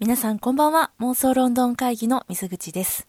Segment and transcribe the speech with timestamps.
[0.00, 0.92] 皆さんこんばんは。
[0.98, 3.06] 妄想ロンドン会議の水口です。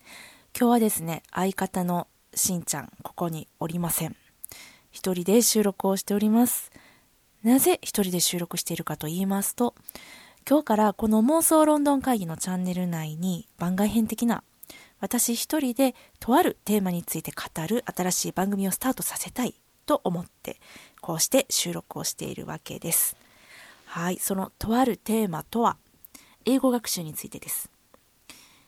[0.53, 4.17] 今日はですね、相方のしんちゃん、ここにおりません。
[4.91, 6.69] 一人で収録をしております。
[7.43, 9.73] なぜ一人で収録しているかと言いますと、
[10.45, 14.43] 今日からこの妄想ロンドン会議のチャンネル内に番外編的な
[14.99, 19.55] 私一人でとあるテーマについて語る新しい番組をスタートさせたい
[19.85, 20.59] と思って
[20.99, 23.15] こうして収録をしているわけです。
[23.85, 25.77] はい、そのとあるテーマとは
[26.45, 27.69] 英語学習についてです。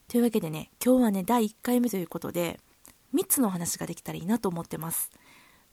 [0.07, 2.59] というわけでね、今日はね、第1回目ということで、
[3.15, 5.11] 3つのお話ができたらいいなと思ってます。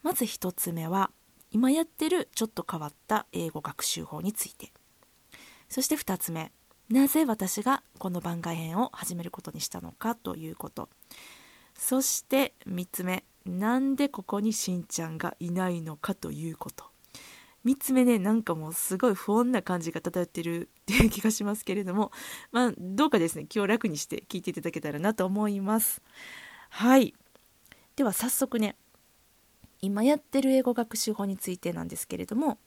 [0.02, 1.10] まず1つ目は、
[1.50, 4.72] 今やってるちょっと変わった英語学習法について。
[5.68, 6.52] そして2つ目、
[6.88, 10.88] なぜ私がこの番外編を始めることにしたのかということ。
[11.74, 16.89] そして3つ目、なんでここにしんちゃんがいないのかということ。
[17.64, 22.10] 3つ目ねなんかもうすごい不穏な感じが漂ってるっていう気がしますけれども
[22.52, 26.02] まあどうかですね今日楽にして聞いていただけたらなと思います。
[26.70, 27.14] はい。
[27.96, 28.76] では早速ね
[29.82, 32.58] 今やってる英語学習法についてなんですけれども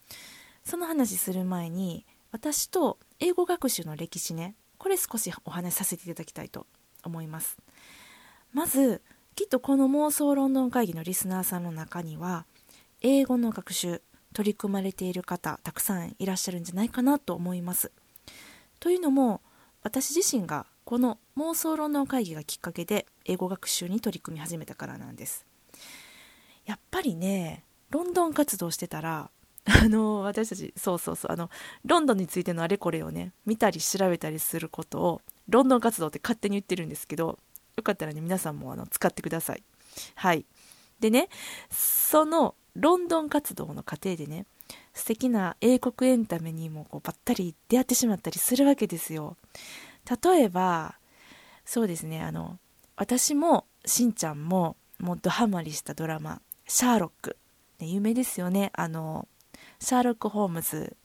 [0.63, 6.67] その話する前に私と英語学習の歴史ねこれ少しお話しさせていただきたいと
[7.03, 7.57] 思います。
[8.51, 9.01] まず
[9.35, 12.45] きっとこの妄想ロンドン会議のリスナーさんの中には
[13.01, 14.01] 英語の学習
[14.33, 17.91] 取り組まれている方たくさんいらっしゃるんじゃないかなと思います。
[18.79, 19.41] というのも
[19.83, 25.45] 私自身がこの妄想論の会議がきっかけで英語学習に取り組み始めたからなんです。
[26.65, 29.29] やっぱりねロンドン活動してたら
[29.65, 31.49] あの私たちそうそうそうあの
[31.85, 37.39] ロンドンについてのあれこれをね見たり調べたりすることをロンドン活動って勝手に言ってるんですけど
[37.77, 39.63] よかったらね皆さんもあの使ってください
[40.15, 40.45] はい
[40.99, 41.29] でね
[41.69, 44.45] そのロンドン活動の過程でね
[44.93, 49.37] 素敵な英国エンタメにもこうばったり出会ってしまったりするわけですよ。
[50.23, 50.95] 例えば
[51.65, 52.59] そうですねあの
[52.95, 57.37] 私もしんちゃんももっとハマりしたドラマ「シャーロック」
[57.79, 58.71] ね、有名ですよね。
[58.73, 59.27] あの
[59.79, 60.95] シャーロック・ホームズ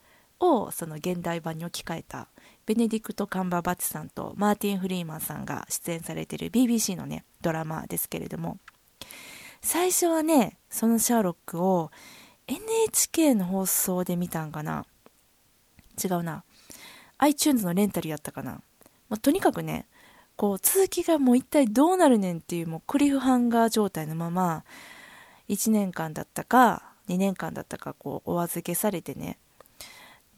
[0.41, 2.29] をその現代版に置き換えた
[2.67, 8.59] ベネディクト・カンバーバッチさんとマーティン・フリーマンさんが出演されている BBC のねドラマですけれども
[9.61, 11.91] 最初はね、そのシャーロックを
[12.47, 14.87] NHK の放送で見たんかな
[16.03, 16.45] 違うな。
[17.19, 18.61] iTunes のレンタルやったかな。
[19.09, 19.87] まあ、とにかくね、
[20.39, 24.63] こう続きがもう一体どうなるねんっていうもうクリフハンガー状態のまま
[25.49, 29.37] 1年間だったか2年間だったかこうお預けされてね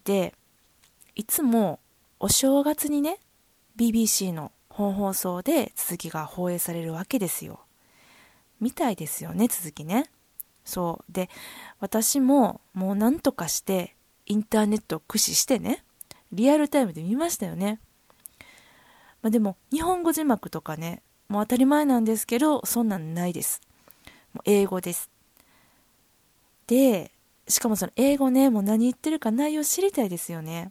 [0.04, 0.34] で
[1.16, 1.80] いつも
[2.18, 3.18] お正月にね
[3.76, 7.60] BBC の本放送で続きが放映されるわけですよ
[8.60, 10.10] みたいですよね続きね。
[10.64, 11.12] そう。
[11.12, 11.28] で
[11.80, 15.84] 私ももう何とかしてインターネットを駆使してね
[16.32, 17.80] リアルタイムで見ましたよね、
[19.22, 23.60] まあ、でも日本語字幕とかねもう当たり前なんですけどそんなんないです。
[24.32, 25.10] もう英語です。
[26.66, 27.10] で
[27.48, 30.70] しかもその英語ねもう何言ってるか内容知りたいですよね。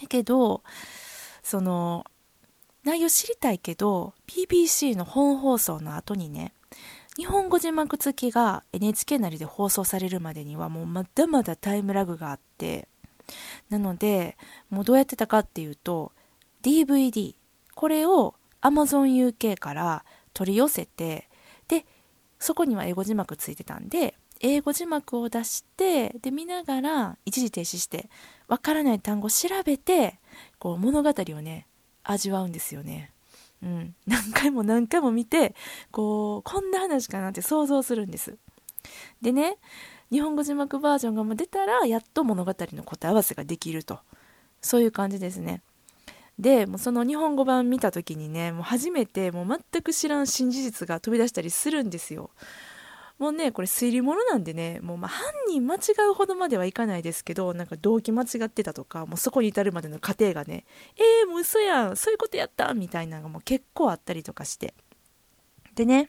[0.00, 0.62] だけど
[1.42, 2.04] その
[2.84, 6.52] 内容知りたいけど BBC の本放送の後にね
[7.20, 12.88] 日本語字幕付きが NHK なりで放送されるまでにはもうまだまだタイムラグがあって
[13.68, 14.38] なので
[14.70, 16.12] もうどうやってたかっていうと
[16.62, 17.34] DVD
[17.74, 21.28] これを AmazonUK から取り寄せて
[21.68, 21.84] で
[22.38, 28.08] そこには英語字幕ついてたんで英語字幕を出してで見ながら一時停止して
[28.48, 30.18] わからない単語調べて
[30.58, 31.66] こう物語をね
[32.02, 33.12] 味わうんですよね。
[33.62, 35.54] うん、何回も何回も見て
[35.90, 38.36] こうこんな話かなって想像するんです。
[39.20, 39.58] でね
[40.10, 44.00] 日本語字幕バージョンが出たらやっと物語の答え合わせができると。
[44.62, 45.62] そういう感じですね。
[46.38, 52.30] でもうその日本語版見た時にねもう初めてもう全く知らん新事実が飛び出したりするんですよ。
[53.20, 55.78] もうねこれ推理物なんでねもうま犯人間違
[56.10, 60.64] うほどまではいかないですけどなんか動機間違ってたとかもうそこに至るまでの過程がね
[60.96, 64.74] えー、もう嘘やんそういうことやったみたいなのがもう結構あったりとかして。
[65.74, 66.08] でね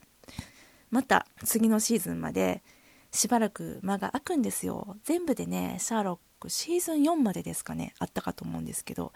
[0.89, 2.63] また次のシーズンまで
[3.11, 4.95] しばらく間が空くんですよ。
[5.03, 9.11] 全部でねシャーロックシーズン4までですかねあったかと思うんですけど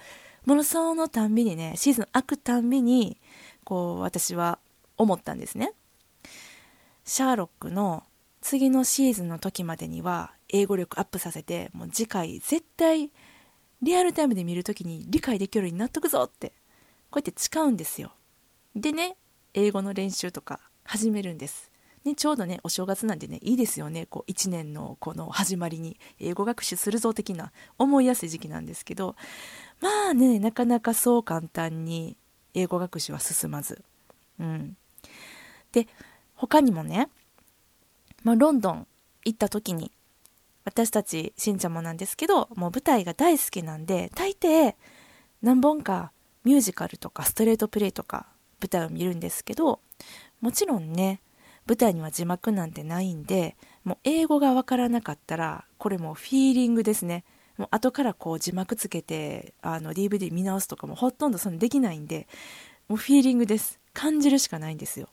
[0.45, 3.17] ものそのたんびにねシーズン空くたんびに
[3.63, 4.59] こう私は
[4.97, 5.73] 思ったんですね。
[7.05, 8.03] シャーロックの
[8.41, 13.11] 次のシーズンの時までには英語力アップさせてもう次回絶対
[13.81, 16.49] リアルタイムで見る時に理解できるようになっとくぞって
[17.11, 18.13] こうやって誓うんですよ。
[18.75, 19.17] でね
[19.53, 21.71] 英語の練習とか始めるんです。
[22.03, 24.05] ね、ちょうどねお正月なんでねいいですよね。
[24.05, 29.15] こう1年のこの始まりに英語学習するぞ的な思いやすい時期なんですけど。
[29.81, 32.17] まあねなかなかそう簡単に
[32.53, 33.83] 英語学習は進まず。
[34.39, 34.77] うん。
[35.71, 35.87] で
[36.35, 37.09] 他にもね、
[38.23, 38.87] まあ、ロンドン
[39.23, 39.91] 行った時に
[40.65, 44.75] 私たちしんちゃんもなんですけどもう舞台が大好きなんで大抵
[45.41, 46.11] 何本か
[46.43, 48.27] ミュージカルとかストレートプレイとか
[48.61, 49.79] 舞台を見るんですけど
[50.41, 51.21] もちろんね
[51.67, 57.23] 舞台には字幕なんてないんでもう英語がわからなかったらこれもフィーリングですね。
[57.57, 62.27] もう後からこう字幕つけてあの DVD 見直すとかもほとんどそのできないんで
[62.87, 63.79] もうフィーリングです。
[63.93, 65.07] 感じるしかないんですよ。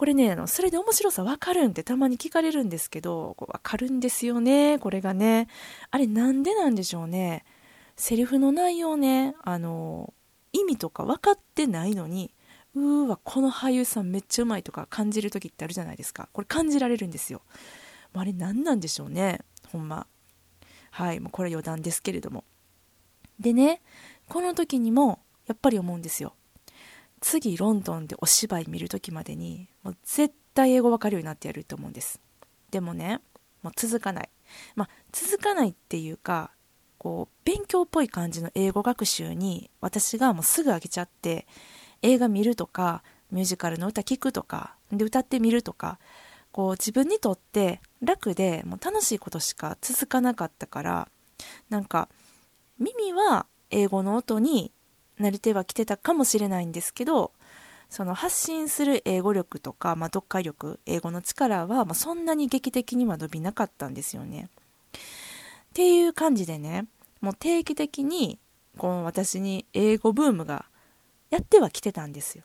[0.00, 5.46] これねあのそれで面白さ分かるんってたまに聞かれるんですけど分かるんですよねこれがね。
[5.90, 7.44] あれなんでなんでしょうね。
[7.96, 10.14] セリフの内容ねあの
[10.54, 12.32] 意味とか分かってないのに
[12.74, 16.30] うーわこの俳優さんめっちゃうまいとか感じる時ってあるじゃないですか。
[16.32, 17.42] これ感じられるんですよ。
[18.14, 20.06] あれ何なんでしょうねほんま。
[20.92, 22.44] はいもうこれ余談ですけれども。
[23.38, 23.82] でね
[24.30, 26.32] この時にもやっぱり思うんですよ。
[27.20, 32.20] 次ロンドンでお芝居見る時までにもう絶対英語わかるようになってやると思うんです。
[32.70, 33.20] でもね
[33.62, 34.28] もう続かない。
[34.74, 36.50] まあ続かないっていうか
[36.98, 41.46] こう勉強っぽい感じの英語学習に私がもうすぐ上げちゃって
[42.02, 45.98] 映画見るとかミュージカルの歌聴くとかで歌ってみるとか
[46.52, 51.08] こう自分にとって楽でもう楽しいことしか続かなかったから
[51.68, 52.08] なんか
[52.78, 54.72] 耳は英語の音に
[55.20, 57.32] 慣れてはきてたかもしれないんですけど
[57.88, 64.48] その発信する英語力とか、まあ、読解力英語の力は、まあ、そんなに劇的には伸びなかったんですよね。
[64.94, 64.98] っ
[65.74, 66.86] ていう感じでね
[67.20, 68.38] もう定期的に
[68.78, 70.64] この私に英語ブームが
[71.30, 72.44] やってはきてたんですよ。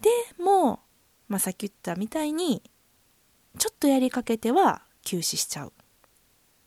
[0.00, 0.10] で
[0.42, 0.80] も、
[1.28, 2.62] まあ、さっき言ったみたいに
[3.58, 5.72] ちょっとやりかけては休止しちゃう。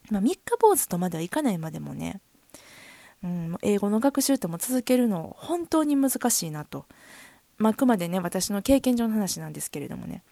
[0.09, 2.19] まあ、三日坊主とまではいかないまでもね
[3.23, 6.85] うん、英語の学習っても続けるの本当に難しいなと、
[7.57, 10.23] まあ、くまでね私の経験上の話なんですけれどもね。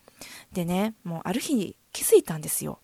[0.53, 2.79] でねもうある日気づいたんですよ。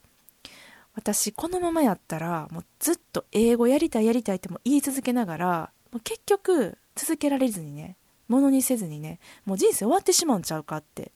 [0.96, 7.96] 私このままやったらもうずっと英語やりたいやりたいっても言い続けながらもう結局続けられずにね
[8.28, 11.12] ものにせずにねもう人生終わってしまうんちゃうかって。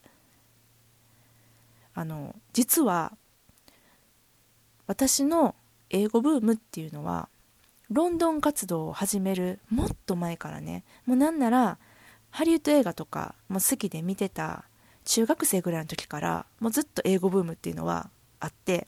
[1.93, 3.17] あの実は
[4.85, 5.55] 私の
[5.89, 7.27] 英語ブームっていうのは
[7.89, 10.83] ロンドン活動を始めるもっと前からね。
[11.05, 11.77] もうなんなら
[12.29, 14.65] ハリウッド映画とかも好きで見てた
[15.05, 18.87] 中学生ぐらいの時からもうずっと英語ブームっていうのはあって。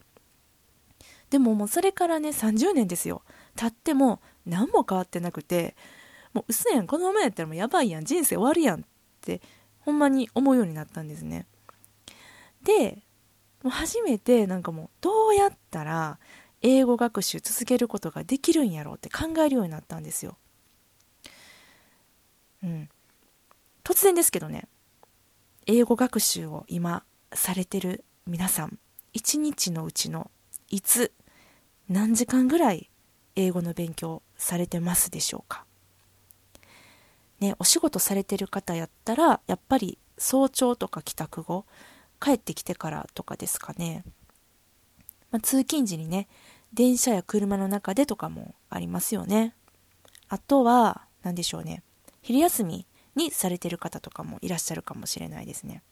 [1.29, 3.21] でももうそれからね30年ですよ。
[3.55, 5.75] 経っても何も変わってなくて
[6.33, 8.83] もう嘘やんこのままやったらもうやばいやん人生終わるやんっ
[9.21, 9.41] て
[9.79, 11.45] ほんまに思うようになったんですね。
[12.63, 13.03] で
[13.63, 16.19] もう初めてなんかもうどうやったら
[16.61, 20.38] 英語学習続けることができるんやろうって考えるようになったんですよ。
[22.63, 22.89] うん。
[23.83, 24.67] 突然ですけどね、
[25.65, 27.03] 英語学習を今
[27.33, 28.77] されてる皆さん、
[29.13, 30.29] 一日のうちの
[30.69, 31.13] いつ、
[31.88, 32.89] 何時間ぐらい
[33.35, 35.65] 英語の勉強されてますでしょうか？
[37.39, 41.65] ね、お仕事されてる方やったら、やっぱり早朝とか帰宅後、
[42.19, 44.03] 帰ってきてからとかですかね。
[45.31, 46.27] まあ、通勤時にね、
[46.73, 49.55] 電車や車の中でとかもありますよね。
[50.27, 51.83] あとは、何でしょうね。
[52.21, 55.83] 昼休みにされてる方とかもいらっしゃるかもしれないですね。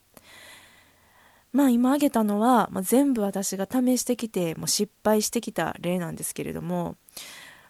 [1.54, 6.98] まあ今挙げたのは、まあ、全部私が試してきてもう失敗してきた例なんですけれども、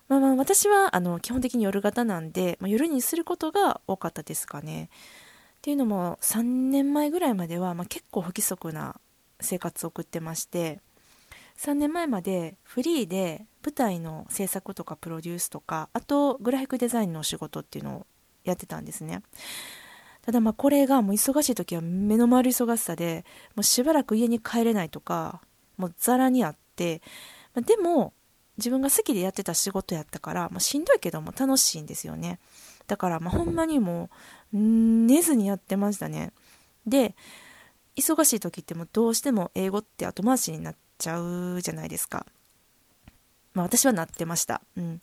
[0.08, 4.89] まあ、まあ私はあの基本的に夜型なんで、まあ、夜にすることが多かったですかね。
[5.58, 9.00] っていうのも3年前ぐらいまでは、まあ、結構不規則な
[9.39, 10.80] 生活を送ってまして
[11.58, 18.08] 3年前までフリーで舞台の制作とかプロデュースとかあとグラフィックデザインのお仕事っていうのを
[18.44, 19.22] やってたんですね。
[20.22, 25.42] ただまあこれがもう忙しい時は目の回る忙しさでもうしばらく家に帰れないとか
[25.78, 27.02] もうザラにあって
[27.56, 28.14] までも
[28.58, 32.40] 自分が好きでやってた仕事やったから、まあ、しんどいけども楽しいんですよね。
[32.88, 34.10] だからまあほんまにも
[34.54, 36.34] う寝ずにやってましたね。
[36.86, 37.16] で
[37.96, 42.25] 忙しい時ってもうどうしても英語って後回しになっちゃうじゃないですか。
[43.54, 44.62] まあ私はなってました。
[44.75, 45.01] うん。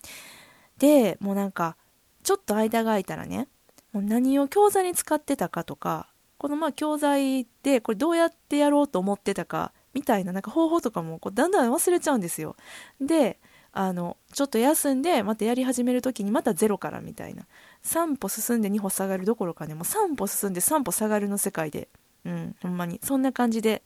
[0.79, 1.77] で、もうなんか、
[2.23, 3.49] ちょっと間が空いたらね、
[3.93, 6.09] もう何を教材に使ってたかとか、
[6.39, 12.57] このまあ教材でこれどうやってやろうと思ってたかみたいななんか方法とかもこうだんだん忘れちゃうんですよ。
[13.01, 13.39] で、
[13.73, 17.47] あの、ちょっと休んでまたやり始める時にまたゼロからみたいな。
[17.85, 21.89] 3歩進んで2歩下がるどころかね、もう3歩進んで3歩下がるの世界で、
[22.25, 23.01] うん、ほんまに。
[23.03, 23.83] そんな感じで、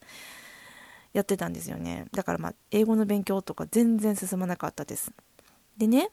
[1.13, 2.07] やってたんですよね。
[2.13, 5.13] だからまあ英語の勉強とか全然進まなかったです。
[5.77, 6.11] でね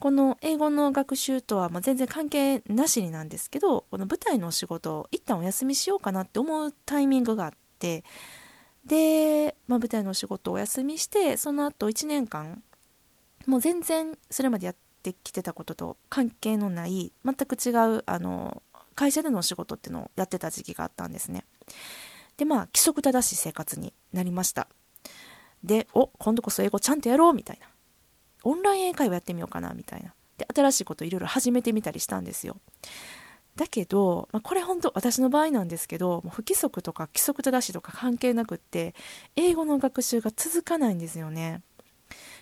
[0.00, 8.02] この英語の学習とはま全然関係なしになんですけどこの舞台のお仕事を一旦お休みしようかなって思うタイミングがあって
[8.86, 12.62] で、まあ、舞台のお仕事をお休みしてその後1年間
[13.46, 18.62] もう全然それまでやってきてたことと関係のない全く違うあの
[18.94, 21.44] 会社でのお仕事っていうのをやってた時期があったんですね。
[22.40, 24.66] でまあ規則正しい生活になりました。
[25.62, 27.66] でお今度こそ英語ちゃんとやろうみたいな。
[28.44, 30.14] オンライン英会話やってみようかなみたいな。
[30.38, 32.56] で新しいこといろいろ始めてみたりしたんですよ。
[33.56, 38.94] だけど、まあ、これ本当私の場合なんですけどもう不規則とか規則正しいとか関係なくって
[39.36, 41.60] 英語の学習が続かないんですよね、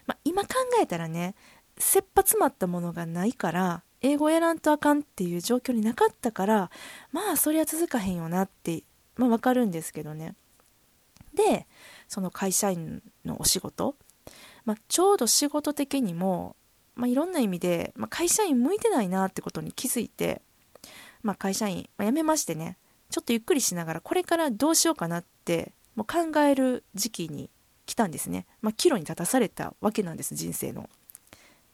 [0.07, 0.51] まあ、今考
[0.81, 1.35] えたらね
[1.77, 6.71] 切羽詰まったものがないから英語やらんとあかんっていう状況になかったから
[7.11, 8.85] まあそりゃ続かへんよなって、
[9.19, 10.35] まあ、分かるんですけどね
[11.35, 11.67] で
[12.09, 13.95] その会社員のお仕事
[14.69, 16.55] まあ、ちょうど仕事的にも、
[16.95, 20.43] まあ、いろんな意味で、まあ、会社員向いてないなってことに気づいて、
[21.23, 22.77] まあ、会社員、ま辞めましてね
[23.09, 27.49] ちょっとゆっくりしながらこれからどうしようかなってもう考える時期に
[27.87, 30.91] 来たんですね、まあ、岐路に立たされたわけなんです人生の。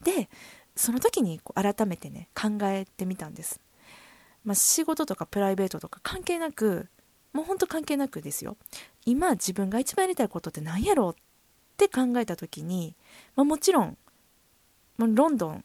[0.04, 0.28] で
[0.76, 3.60] その時に改めてね考えてみたんです。
[4.44, 6.88] まあ、仕事とかプライベートとか関係なく
[7.34, 8.56] もうほんと関係なくですよ。
[9.04, 11.16] 今自分が一番やりたいことって何やろうっ
[11.76, 12.96] て考えた時に、
[13.36, 13.98] まあ、もちろん、
[14.96, 15.64] まあ、ロンドン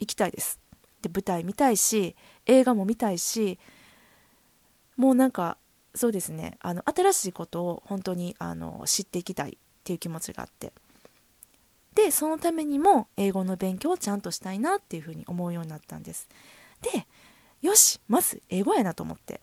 [0.00, 0.58] 行きたいです。
[1.02, 3.58] で舞台見たいし映画も見たいし
[4.96, 5.56] もうなんか
[5.94, 6.56] そうですね。
[6.60, 10.72] あの新しいことを本当にあの知っていきたいっていう気持ちがあって。
[11.94, 16.28] でそのためにも英語の勉強をちゃんとしたいなっていうふうに思うようになったんです。
[16.80, 17.06] で
[17.60, 19.40] よしまず英語やなと思って。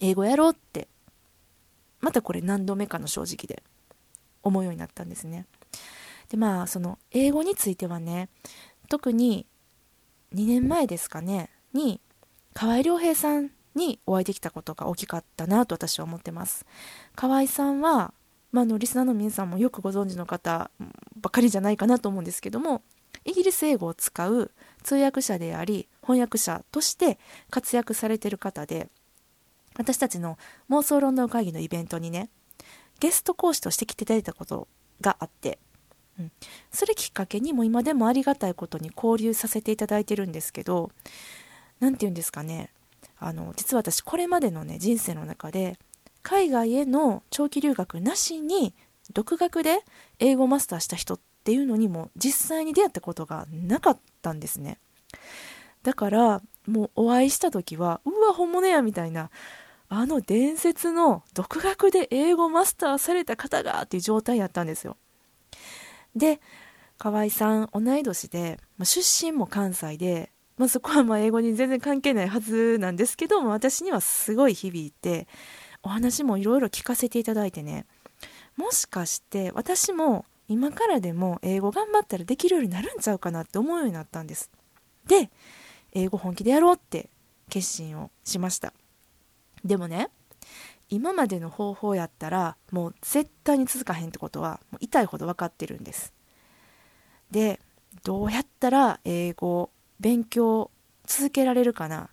[0.00, 0.88] 英語やろうって
[2.00, 3.62] またこれ何度目かの正直で
[4.42, 5.46] 思うようになったんですね。
[6.30, 8.28] でまあその英語についてはね
[8.88, 9.46] 特に
[10.34, 12.00] 2年前ですかねに
[12.54, 16.66] 河合良平さんにお会いできたことが大きかったなと私は思ってます。
[17.14, 18.12] 河合さんは、
[18.52, 20.70] まあ、のリスナーの皆さんもよくご存知の方
[21.20, 22.82] ばかりじゃないかなと思うんですけども
[23.24, 24.50] イギリス英語を使う
[24.82, 27.18] 通訳者であり翻訳者として
[27.50, 28.88] 活躍されてる方で
[29.76, 32.28] 私たちの妄想ロンドン会議のイベントにね
[33.00, 34.68] ゲスト講師として来ていただいたこと
[35.00, 35.58] があって、
[36.18, 36.32] うん、
[36.70, 40.90] それきっかけにも今でもありがたいことに交流させていただいてるんですけど
[41.80, 42.70] 何て言うんですかね。
[43.18, 45.78] あの実は私これまでのね人生の中で
[46.22, 48.74] 海外への長期留学なしに
[49.12, 49.80] 独学で
[50.18, 54.78] 英語マスターした人っていうのにも実際に出会ったことがなかったんですね。
[55.82, 59.30] だからもうお会いした時はうわ本物やみたいな。
[59.92, 64.96] あの伝説の独学で英語マスターされた方がっていう状態やったんですよ。
[66.14, 66.40] で、
[66.96, 75.26] 河合さん同い年で、ま、出身も関西で、まあ、そこはまあ英語に全然関係ないはずなんですけども私にはすごい響いて
[75.82, 77.86] お話もいろいろ聞かせていただいてね。
[78.56, 84.50] もしかして私も今からでも英語頑張ったらできるようになるんちゃうかなって思うようになったんです。
[85.06, 85.30] で
[85.92, 87.10] 英語本気でやろうって
[87.48, 88.72] 決心をしました。
[89.64, 90.08] でもね
[90.88, 96.12] 今までの方法やったらもう絶対に続かへんってことはもう痛いほど分かってるんです。
[97.30, 97.60] で
[98.02, 99.70] どうやったら英語
[100.00, 100.70] 勉強
[101.06, 102.08] 続けられるかな？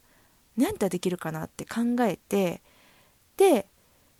[0.57, 2.61] 何やったらできるかなって考えて
[3.37, 3.67] で、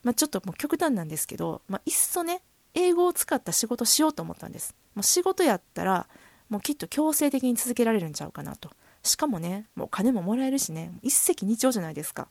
[0.04, 2.42] まあ、ちょっともう極端なんですけど、まあ、いっそね
[2.76, 4.76] 英語を使った仕事しようと思ったんです。
[4.94, 6.08] もう仕事やったら
[6.50, 8.70] もうきっと強制的に続けられるんちゃうかなと。
[9.04, 12.28] しかもねもう金ももらえるしね一石二鳥じゃないですか。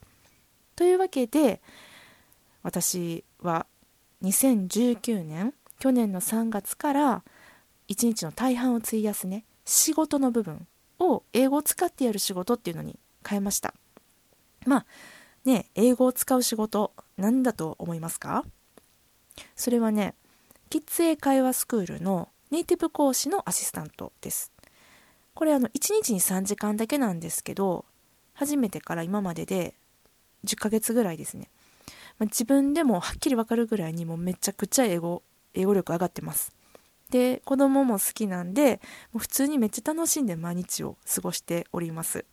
[0.75, 1.61] というわけで
[2.63, 3.67] 私は
[4.23, 7.23] 2019年去年の3月から
[7.89, 10.67] 1日の大半を費やすね仕事の部分
[10.99, 13.75] を英語を使ってやる仕事っていうのに変えました。
[14.67, 14.87] まあ
[15.45, 18.45] ね英語を使う仕事何だと思いますか？
[19.55, 20.15] それはね
[20.71, 24.51] キッズ英会話スクールのネイティブ講師のアシスタントです。
[25.37, 27.85] これあの1日に3時間だけなんですけど
[28.33, 29.75] 初めてから今までで
[30.47, 31.51] 10ヶ月ぐらいですね、
[32.19, 36.53] まあ、自分でもはっきりわかるぐらいにもうめちゃくちゃ英語英語力上がってます。
[37.11, 38.81] で子供も好きなんで
[39.13, 42.25] もう普通にめっちゃ楽しんで毎日を過ごしております。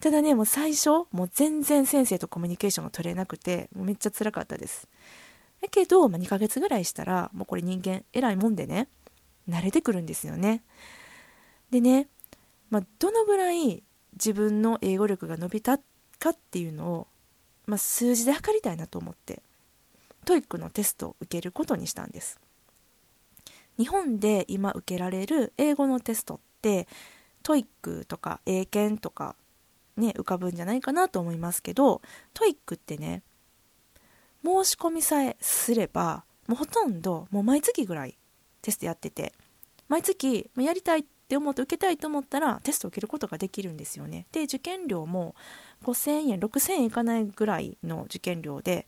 [0.00, 4.88] ただねもう最初もう全然先生とコミュニケーションが取れなくてもうめっちゃ辛かったです。
[5.60, 8.88] だけど、まあ、2ヶ月ぐらいしたらもうこれ人間偉いもんでね
[9.48, 10.62] 慣れてくるんですよね。
[11.70, 12.08] でね、
[12.70, 13.82] まあ、どのぐらい
[14.14, 15.78] 自分の英語力が伸びた
[16.18, 17.06] かっていうのを
[17.66, 19.42] まあ、数字で測りたいなと思って
[20.24, 22.40] TOEIC のテストを受けることにしたんです。
[23.78, 26.88] 日本で今受けられる英語のテストって
[27.42, 29.36] TOEIC とか英検とか
[29.96, 32.00] ね浮かぶんじゃないかなと思いますけど
[32.32, 33.22] TOEIC ってね
[34.42, 38.16] 申し込みさえすればもうほとんどもう毎月ぐらい
[38.62, 39.34] テストやってて
[39.88, 44.26] 毎月やりたいってって思って受けたいと思ったらテストを受けることができるんですよね。
[44.30, 45.34] で受験料も
[45.84, 48.86] 5000円6000円いかないぐらいの受験料で、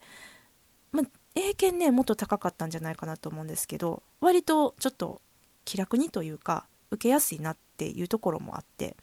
[0.92, 1.02] ま、
[1.34, 5.20] 英検ねもっと高かったんじゃないかなと思うんですけど割とちょっと
[5.64, 8.96] 気楽にというか受けやすいなっていうところもあって。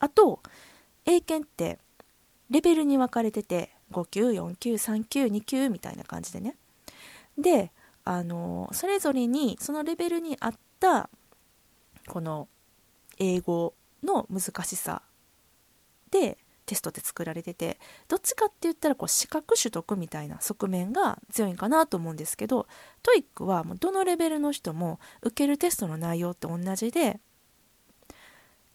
[0.00, 0.40] あと
[1.04, 1.78] 英検って
[2.50, 6.56] レベルに分かれてて5級4級3級2級みたいな感じでね。
[7.38, 7.70] で
[8.04, 11.10] あのそれぞれにそのレベルに合った
[12.08, 12.48] この
[13.20, 15.02] 英語の難しさ
[16.10, 22.66] でテストって作られててどっちかって言ったらこう資格取得みたいな側面が強いんかなと思うんですけど
[23.02, 27.20] TOEIC はもうどのレベルの人も受けるテストの内容って同じで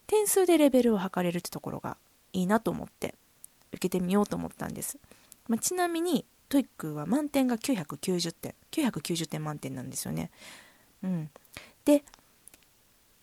[0.07, 1.97] 点数でレベルを測れるってところが
[2.33, 3.15] いいなと思って
[3.71, 4.99] 受けてみようと思ったんです、
[5.47, 10.31] まあ、ちなみに TOEIC は満点が990点990点満点なんですよね。
[11.03, 11.29] うん。
[11.85, 12.03] で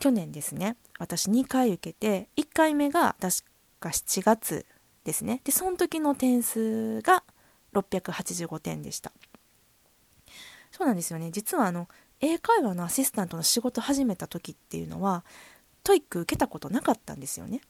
[0.03, 3.45] 去年ですね私2回受けて1回目が確
[3.79, 4.67] か7月
[5.05, 5.41] ですね。
[5.45, 7.23] でその時の点数が
[7.73, 9.13] 685点でした。
[10.73, 11.31] そうなんですよね。
[11.31, 11.87] 実はあの
[12.19, 15.25] 英会話のアシスタントの仕事始めた時っていうのは
[15.85, 17.61] TOEIC 受けたことなかったんですよね。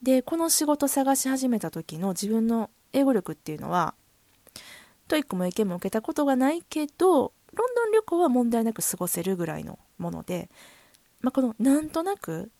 [0.00, 3.96] でこの仕事探し始めた時の自分の英語力っていうのは
[5.08, 10.48] TOEIC も英検も受けたことがないけどロンドン旅行は問題なく過ごせるぐらいのもので、
[11.20, 12.50] まあ、このなんとなく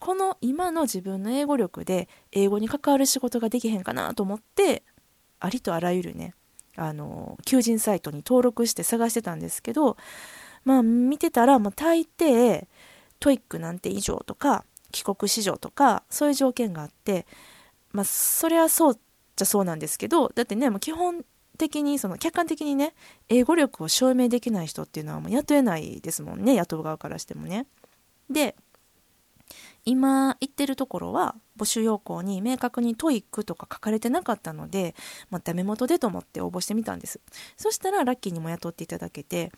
[0.00, 4.82] この今の自分の英語力で英語に関わる仕事ができへんかなと思って
[5.40, 6.34] ありとあらゆるね
[6.76, 9.96] あの求人サイトに登録して探してたんですけど
[10.64, 12.66] まあ見てたら、まあ、大抵
[13.20, 17.26] TOEIC 何点以上とか帰国子女とかそういう条件があって
[17.92, 18.94] まあそれはそう
[19.36, 21.24] じゃそうなんですけどだってねもう基本
[21.56, 22.94] 的にその客観的にね
[23.28, 27.66] 英語力を証明できない人っていうのはもう雇えないですもんね雇う側からしてもね。
[28.34, 28.54] で
[29.86, 34.94] 今行ってるところは募集要項に明確に TOEIC とか書かれてなかったので、
[35.30, 37.20] まあ、ダメ元でと思って応募してみたんです
[37.56, 39.52] そしたらラッキーにも雇っていただけて、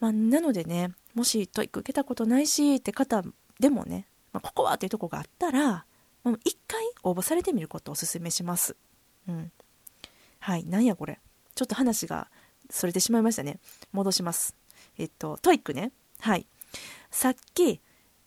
[0.00, 3.22] まあ、なのでねもし TOEIC 受けたことないしって方
[3.60, 5.86] でもねまあ、ここはっていうとこがあったら、
[6.24, 8.76] もう一回応募されてみることをお勧めします。
[9.28, 9.52] うん。
[10.40, 11.20] はい、なんやこれ。
[11.54, 12.28] ちょっと話が
[12.68, 13.60] それてしまいましたね。
[13.92, 14.56] 戻します。
[14.98, 15.92] えっと、 TOEIC ね。
[16.18, 16.48] はい。
[17.14, 17.80] さっき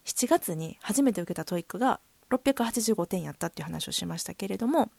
[0.05, 4.89] 7月に初めて受けた TOEIC が685点やったっていう話をしましたけれども、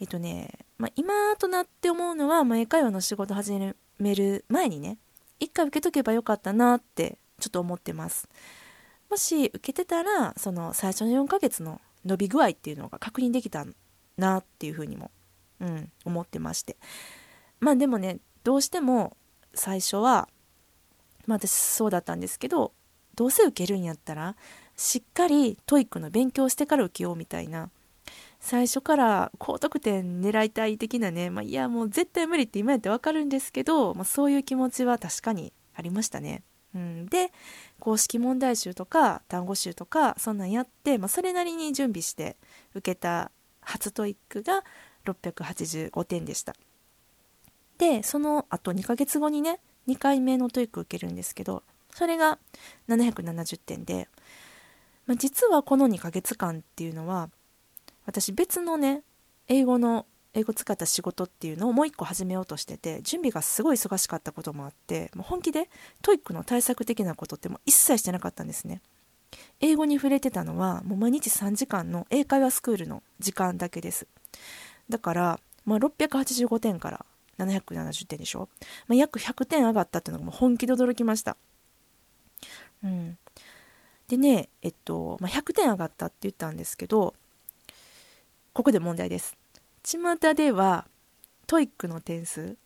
[0.00, 3.58] えっとね、まあ、今となって思うのは、ま、英会話の仕事始
[3.98, 4.96] める前にね、
[5.40, 8.28] 一回受けとけばよかったなってちょっと思ってます。
[9.10, 13.66] もし受けてたらその最初の4ヶ月の伸び具合っていうのが確認できた
[14.16, 15.10] なっていうふうにも、
[15.60, 16.76] うん、思ってまして
[17.60, 19.16] まあでもねどうしても
[19.52, 20.28] 最初は
[21.26, 22.72] まあ私そうだったんですけど
[23.14, 24.36] どうせ受けるんやったら
[24.76, 27.70] しっかり TOEIC の勉強してから受けようみたいな
[28.40, 36.42] 最初から高得点狙いたい的なね、まあ、いやもう絶対無理って今やってわかるんですけど、まあ、そういう気持ちは確かにありましたね。
[36.74, 37.32] うん、で
[37.78, 42.36] 公式問題集とか単語集とかそんなんやって、まあ、それなりに準備して
[42.74, 43.30] 受けた
[43.60, 44.64] 初 TOEIC が
[45.04, 46.54] 685点でした
[47.76, 52.38] でその後2ヶ月後にね2回目の TOEIC 受けるんですけどそれが
[52.88, 54.08] 770点で、
[55.06, 57.30] まあ、実はこの2ヶ月間っていうのは
[58.06, 59.02] 私別のね
[59.48, 65.68] 英語の英語使った仕事っていうのをもう一個始めようとしてて準備がすごい忙しかったこともあってもう本気で
[66.00, 68.80] TOEIC の対策的なことってもう一切してなかったんですね。
[69.60, 74.06] 英語に触れてたのはもう毎日3時間の英会話スクールの時間だけです。
[74.88, 77.06] だから、まあ、685点から
[77.46, 78.48] 770点でしょ、
[78.86, 81.36] まあ、約100点上がったっていうのがもう本気で驚きました。
[82.84, 83.18] うん。
[84.08, 87.14] でねえっと、まあ、100点上がったって言ったんですけど
[88.52, 89.36] ここで問題です。
[89.82, 90.86] 巷では
[91.46, 92.56] TOEIC の点数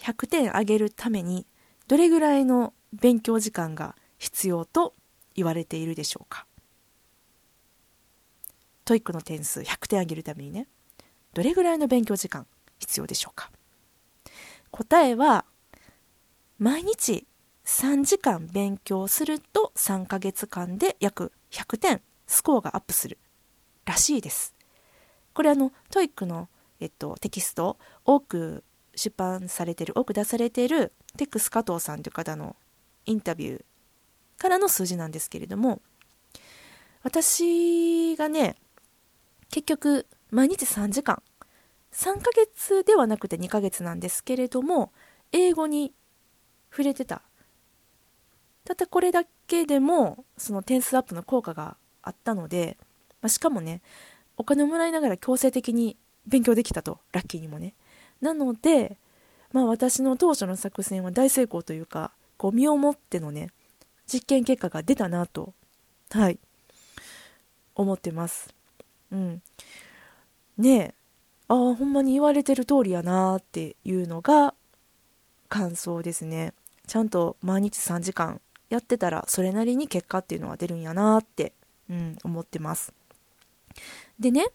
[0.00, 1.46] 100点上げるために
[1.86, 4.94] どれぐらいの勉強時間が必要と
[5.34, 6.46] 言われているでしょうか？
[8.84, 10.66] TOEIC の点数100点上げるためにね
[11.34, 12.46] どれぐらいの勉強時間
[12.78, 13.50] 必要でしょうか？
[14.70, 15.44] 答えは
[16.58, 17.26] 毎日
[17.64, 23.18] 3時間勉強すると3ヶ月間で約100点スコアがアップする
[23.84, 24.54] らしいです。
[25.34, 26.48] これあの TOEIC の
[26.80, 28.62] えっと、テキスト多く
[28.94, 32.54] 出版されてる多く出されているテックス加藤さんという方の
[33.06, 33.64] インタビュー
[34.36, 35.80] からの数字なんですけれども
[37.02, 38.56] 私がね、
[39.50, 41.22] 結局、毎日3時間、
[41.98, 44.92] 3ヶ月ではなくて2ヶ月なんですけれども、
[45.32, 45.92] 英語に
[46.70, 47.22] 触れてた。
[48.64, 52.78] たったこれだけでも、その点数アップの効果があったので、
[53.20, 53.82] まあ、しかもね、
[54.36, 57.74] お金をもらいながら強制的に勉強できたと、ラッキーにもね。
[58.20, 58.96] なので、
[59.52, 63.50] まあ私の当初の作戦は大成功というか、こう身をもってのね、
[64.06, 65.52] 実験結果が出たなと、
[66.10, 66.38] はい、
[67.74, 68.54] 思ってます。
[69.10, 69.42] うん。
[70.58, 70.94] ねえ、
[71.48, 74.54] ああ、ほんまに言われてる通りやなっていうのが
[75.48, 76.52] 感想ですね。
[76.86, 81.52] ちゃんと毎日3時間やってたらそれなりに結果っていうのは出るんやなって、
[81.88, 82.92] うん、思ってます。
[84.18, 84.46] でね、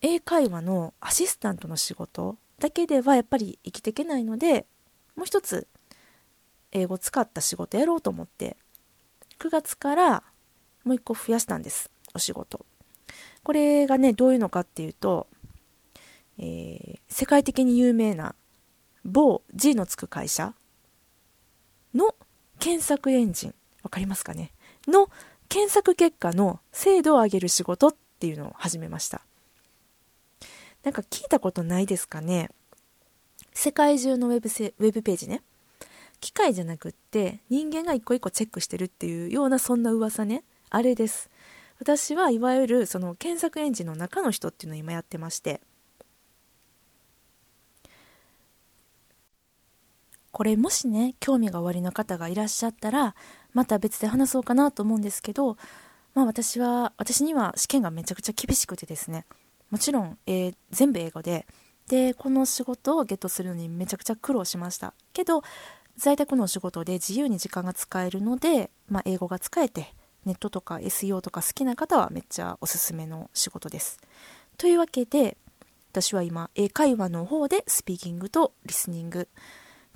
[0.00, 4.66] 英会話のアシスタントの仕事だけではやっぱり生きていけないので、
[5.16, 5.66] もう一つ
[6.72, 8.56] 英語使った仕事やろうと思って、
[9.38, 10.22] 9月から
[10.84, 12.66] もう一個増やしたんです、お仕事。
[13.42, 15.26] これがね、どういうのかっていうと、
[16.38, 18.34] えー、世界的に有名な
[19.04, 20.54] 某 G のつく会社
[21.94, 22.14] の
[22.58, 24.52] 検索エンジン、わかりますかね？
[24.86, 25.08] の
[25.48, 29.22] 検索結果の精度を上げる仕事っていうのを始めました。
[30.84, 32.50] なんか聞いたことないですかね？
[33.54, 35.42] 世界中のウェブウェブページね。
[36.20, 40.44] 機械じゃなくって人間が一個一個チェックしてるっていうようなそんな噂ね。
[40.70, 41.30] あれです。
[41.80, 45.60] 私はいわゆるその検索エンジンの中の人っていうのを今やってまして。
[50.30, 53.14] これもしね興味がおありの方がいらっしゃったら
[53.54, 55.56] また別で話そうかなと思うんですけど
[56.14, 59.24] まあ私は私には試験がめちゃくちゃ厳しくてですね。
[59.70, 61.46] もちろん、えー、全部英語で。
[61.88, 64.94] でこの仕事をゲットするのにめちゃくちゃ苦労しました。
[65.12, 65.42] けど
[65.96, 69.94] 在宅のお仕事で自由に時間が使えるので、まあ、英語が使えて
[70.26, 73.98] ネットとか SEO とか好きな方はめっちゃおすすめの仕事です。
[74.58, 75.38] というわけで
[75.92, 79.28] 私は今英会話の方でスピーキングとリスニング。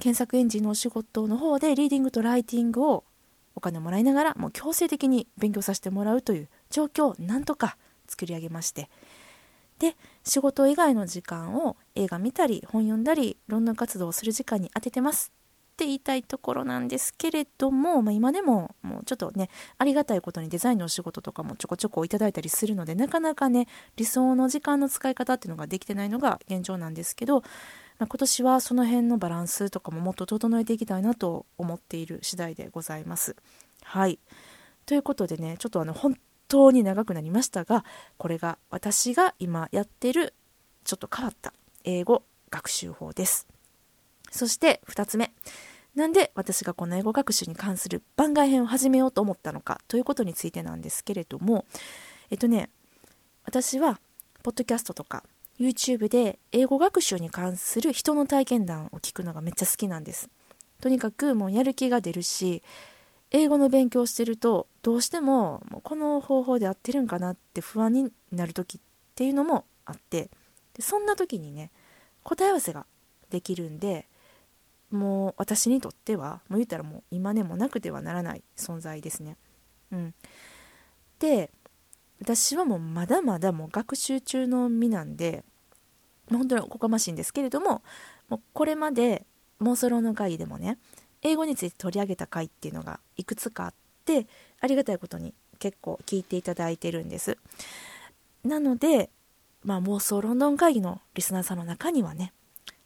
[0.03, 3.05] 検索エンジンのお仕事の方でリーディングとライティングを
[3.55, 7.77] お金もらいながらもう強制的に勉強させてもらうという状況をなんとか
[8.09, 8.91] 作り上げまして。
[9.79, 15.31] で仕事以外の時間を映画見たり本読んだり論文活動をする時間に当ててます。
[15.73, 27.45] って言いたいところなんですけれども、まあ、今でももうちょっとねありがたいことにデザインのお仕事とかもちょこちょこいただいたりするのでなかなかね理想の時間の使い方っていうのができてないのが現状なんですけど、
[27.99, 33.37] まあ、今年はその辺のバランスとかももっと整えていきたいなと思っている次第でございます。
[33.83, 34.19] はい。
[34.87, 37.85] ということでねちょっとあの本当に長くなりましたが
[38.19, 40.35] これが私が今やってる
[40.85, 41.53] ちょっと変わった
[41.85, 43.47] 英語学習法です。
[44.31, 45.33] そして2つ目。
[45.95, 51.67] なんで私がこの英語学習に関する番外編を始めようと思ったのかということについてなんですけれども
[52.31, 52.71] えっとね
[53.45, 54.01] 私は
[54.43, 55.23] ポッドキャストとか
[55.63, 60.29] YouTube で英語学習に関する人の体験談を聞くのがめっちゃ好きなんです
[60.81, 62.63] とにかくもうやる気が出るし
[63.31, 68.81] 英語の勉強してるとどうしてもこの方法で合ってるんかなって不安になる時っ
[69.15, 70.31] ていうのもあって
[70.75, 71.71] でそんな時にね
[72.25, 72.85] 答え合わせが
[73.31, 74.09] できるんで
[74.91, 79.37] もう私にとってはもう言ったらもう今ねもなくてはならない存在ですね。
[79.91, 80.15] うん、
[81.19, 81.51] で
[82.21, 85.45] 私はもうまだまだもう学習中の身なんで
[86.31, 87.83] 本当におこがましいんですけれども
[88.29, 89.27] もうこれまで
[89.61, 90.79] 妄想論の会議でもね
[91.23, 94.27] 英語について取り上げた回っていうのがいくつかあって
[94.61, 97.39] ありがたいことに結構聞いていただいてるんです。
[98.43, 99.11] なので、
[99.63, 102.33] まあ、妄想ロンドン会議のリスナーさんの中にはね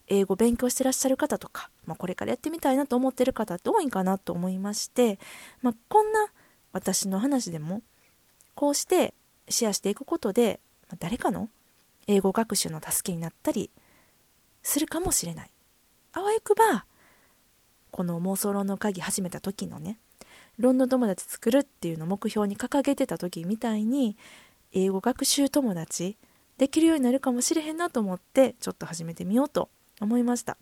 [0.08, 5.18] 英語勉強してらっしゃる方とか、まあ、これからやってみたいなと思ってる方って多いんかなと思いまして、
[5.62, 6.26] まあ、こんな
[6.72, 7.82] 私の話でも
[8.54, 9.14] こうして
[9.48, 11.48] シェアしていくことで、まあ、誰かの
[12.06, 13.70] 英語学習の助けになったり
[14.62, 15.50] するかもしれない。
[16.12, 16.86] あわよくば
[17.90, 19.98] この妄想論の会議始めた時のね
[20.58, 24.16] ロンドン友達作るっていうのを目標に掲げてた時みたいに
[24.72, 26.16] 英語学習友達
[26.58, 29.68] できるようになるかもしれへんなと思ってちょっと始めてみようと
[30.00, 30.56] 思いました。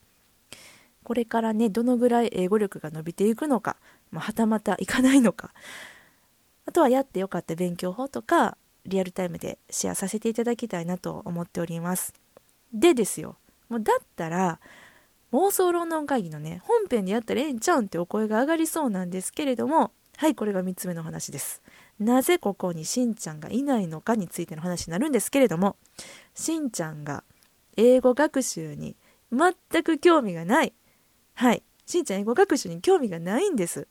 [1.05, 3.77] これからねどのぐらい英語力が伸びていくのか、
[4.11, 5.53] まあ、はたまたいかないのか
[6.67, 12.15] あとはやってよかった勉強法とかリアルタイムでシェアさせていただきたいなと思っております
[12.73, 13.37] でですよ
[13.69, 14.61] もうだったら
[15.35, 21.61] 妄想論論会議のね、本編でやったらええんちゃうんってお声が上がりそうなんですけれども、はい、これが3つ目の話です。
[21.99, 25.75] なぜここにしんちゃんがいないのかについての話になるんですけれども、
[26.37, 27.25] しんちゃんが
[27.77, 28.95] 英語学習に
[29.33, 30.73] 全く興味がない。
[31.35, 31.65] はい。
[31.85, 33.89] しんちゃん英語学習に興味がないんです。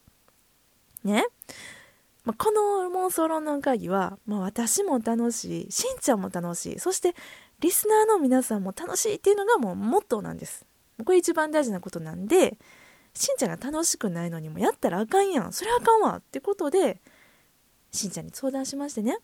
[1.04, 1.26] ね？
[2.26, 7.16] まあ、この妄想論論会議は、まあ、私も楽しい、しんちゃんも楽しい、そして
[7.60, 10.66] リスナーの皆さんも楽しいっていうのがもうモットーなんです。
[11.04, 12.58] これ一番大事なことなんで、
[13.14, 15.54] しんちゃんが楽しくないのにもやったらあかんやん。
[15.54, 17.02] それあかんわってことで、
[17.92, 19.18] しんちゃんに相談しましてね、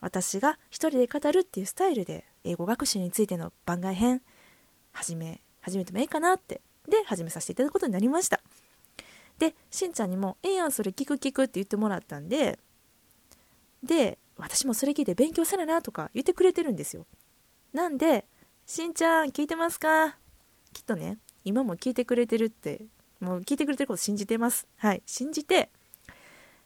[0.00, 4.22] 私が一人で語るっていうスタイルで英語学習についての番外編、
[4.92, 8.40] 始め、始めてもいいかなって、で、始めさせていただくことになりました。
[9.50, 12.58] で、しんちゃんにも、ええやん、それ聞く聞くって言ってもらったんで、
[13.82, 17.06] で、私もそれ聞いて勉強せななとか言ってくれてるんですよ。
[17.72, 18.24] なんで、
[18.66, 20.16] しんちゃん聞いてますか？
[20.72, 22.80] きっとね、今も聞いてくれてるって、
[23.20, 24.66] もう聞いてくれてること信じてます。
[24.76, 25.70] はい、信じて、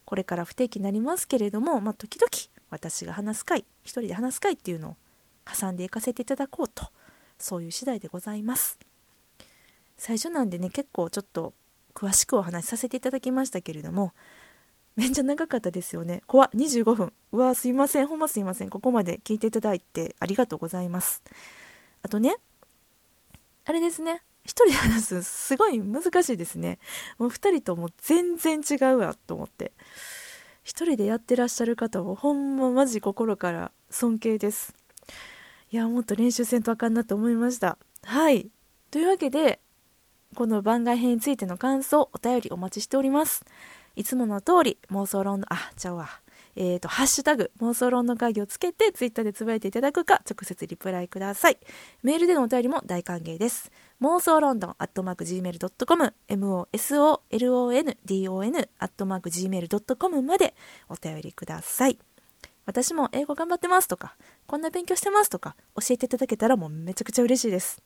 [0.05, 2.31] これから不定期になりますけれども、まあ、時々
[2.71, 4.97] 私が話す会、一人で話す会っていうのを
[5.45, 6.87] 挟んでいかせていただこうと、
[7.39, 8.79] そういう次第でございます。
[9.97, 11.53] 最初なんでね、結構ちょっと
[11.99, 14.13] 詳しくお話しさせていただきましたけれども、
[14.95, 16.23] めっちゃ長かったですよね。
[16.29, 17.13] 怖っ、25分。
[17.33, 18.07] うわ、すいません。
[18.07, 18.71] ほんますいません。
[18.71, 21.25] ここまで聞いていただいてありがとうございます。
[22.03, 22.37] あとね、
[23.65, 24.23] あれですね。
[24.45, 26.79] 一人で話すすごい難しいですね。
[27.19, 29.73] もう二人とも全然違うわと思って。
[30.63, 34.73] 一人でやってらっしゃる方をほんまマジ心から尊敬です。
[35.73, 37.77] いや、もっと練習せんとあかんなと思いました。
[38.05, 38.51] はい。
[38.93, 39.61] というわけで、
[40.35, 43.45] この番外編についての感想、お便りお待ちしております。
[43.97, 46.09] いつもの通り、妄想論の、あ、ちゃうわ。
[46.55, 51.59] えっ、ー、と、ハッシュタグ、妄想論の会議をつけて、ツイッターでつぶやいていただくか、直接リプライください。
[52.03, 53.73] メールでのお便りも大歓迎です。
[54.01, 60.55] 妄想ロンドン、アットマーク Gmail.com、mosolondon、アットマーク Gmail.com まで
[60.89, 61.99] お便りください。
[62.67, 64.15] 私も英語頑張ってますとか、
[64.47, 67.83] こんな勉強してますとか、教えていただけたらもうめちゃくちゃ嬉しいです。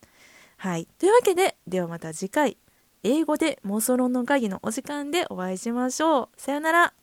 [0.57, 0.87] はい。
[0.97, 2.57] というわけで、ではまた次回、
[3.03, 6.29] 英語で妄想論の会議のお時間でお会いしましょう。
[6.37, 6.93] さよなら。